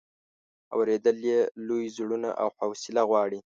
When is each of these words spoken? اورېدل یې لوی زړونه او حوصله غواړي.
اورېدل 0.75 1.17
یې 1.29 1.39
لوی 1.67 1.85
زړونه 1.97 2.29
او 2.41 2.47
حوصله 2.59 3.01
غواړي. 3.09 3.39